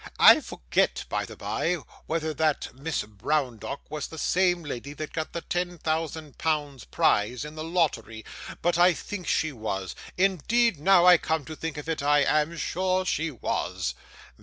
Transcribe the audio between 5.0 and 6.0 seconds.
got the ten